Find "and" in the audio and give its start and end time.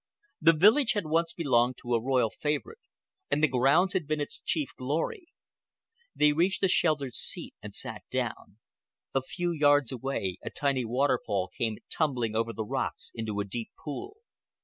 3.29-3.43, 7.61-7.71